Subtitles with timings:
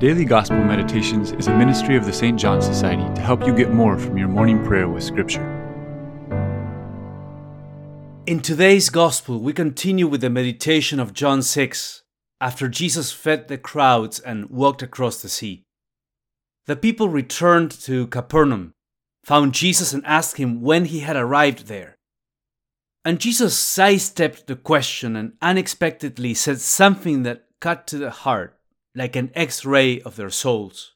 [0.00, 2.40] Daily Gospel Meditations is a ministry of the St.
[2.40, 5.42] John Society to help you get more from your morning prayer with Scripture.
[8.24, 12.02] In today's Gospel, we continue with the meditation of John 6
[12.40, 15.64] after Jesus fed the crowds and walked across the sea.
[16.64, 18.72] The people returned to Capernaum,
[19.22, 21.94] found Jesus, and asked him when he had arrived there.
[23.04, 28.56] And Jesus sidestepped the question and unexpectedly said something that cut to the heart
[28.94, 30.92] like an x ray of their souls.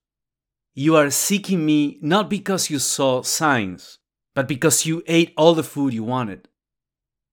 [0.74, 3.98] You are seeking me not because you saw signs,
[4.34, 6.48] but because you ate all the food you wanted.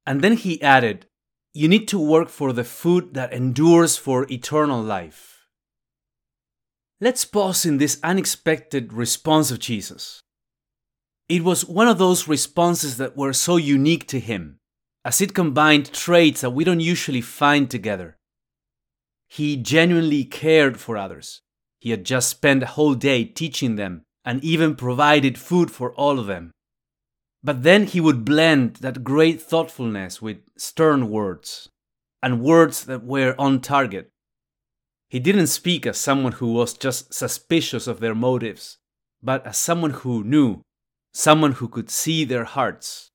[0.05, 1.07] And then he added,
[1.53, 5.47] You need to work for the food that endures for eternal life.
[6.99, 10.21] Let's pause in this unexpected response of Jesus.
[11.27, 14.59] It was one of those responses that were so unique to him,
[15.03, 18.17] as it combined traits that we don't usually find together
[19.31, 21.41] he genuinely cared for others.
[21.79, 26.19] He had just spent a whole day teaching them and even provided food for all
[26.19, 26.51] of them.
[27.41, 31.69] But then he would blend that great thoughtfulness with stern words
[32.21, 34.09] and words that were on target.
[35.09, 38.79] He didn't speak as someone who was just suspicious of their motives,
[39.23, 40.61] but as someone who knew,
[41.13, 43.10] someone who could see their hearts.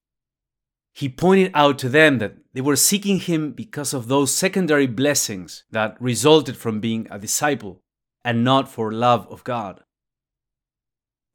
[0.96, 5.64] He pointed out to them that they were seeking him because of those secondary blessings
[5.70, 7.82] that resulted from being a disciple
[8.24, 9.82] and not for love of God.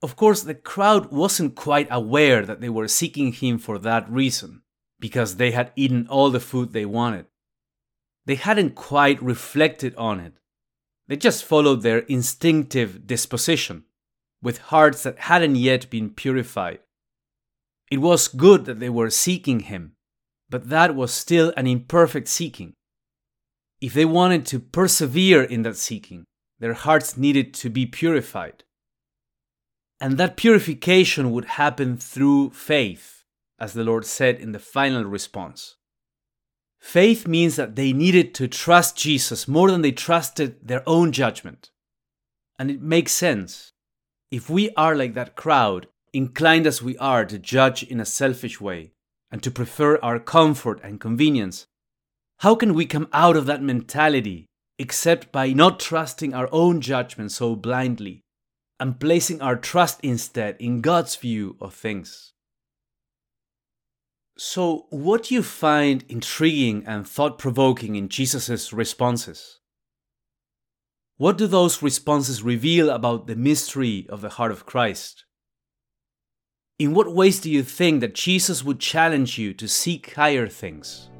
[0.01, 4.63] Of course, the crowd wasn't quite aware that they were seeking him for that reason,
[4.99, 7.27] because they had eaten all the food they wanted.
[8.25, 10.33] They hadn't quite reflected on it.
[11.07, 13.83] They just followed their instinctive disposition,
[14.41, 16.79] with hearts that hadn't yet been purified.
[17.91, 19.97] It was good that they were seeking him,
[20.49, 22.73] but that was still an imperfect seeking.
[23.81, 26.23] If they wanted to persevere in that seeking,
[26.57, 28.63] their hearts needed to be purified.
[29.99, 33.25] And that purification would happen through faith,
[33.59, 35.75] as the Lord said in the final response.
[36.79, 41.71] Faith means that they needed to trust Jesus more than they trusted their own judgment.
[42.57, 43.73] And it makes sense.
[44.31, 48.59] If we are like that crowd inclined as we are to judge in a selfish
[48.59, 48.91] way
[49.31, 51.65] and to prefer our comfort and convenience,
[52.39, 57.31] how can we come out of that mentality except by not trusting our own judgment
[57.31, 58.21] so blindly
[58.79, 62.33] and placing our trust instead in God's view of things?
[64.37, 69.59] So, what do you find intriguing and thought provoking in Jesus' responses?
[71.17, 75.25] What do those responses reveal about the mystery of the heart of Christ?
[76.81, 81.10] In what ways do you think that Jesus would challenge you to seek higher things?